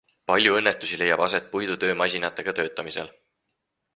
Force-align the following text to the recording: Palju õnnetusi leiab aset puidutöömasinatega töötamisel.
Palju 0.29 0.53
õnnetusi 0.59 0.97
leiab 1.01 1.21
aset 1.25 1.51
puidutöömasinatega 1.51 2.57
töötamisel. 2.61 3.15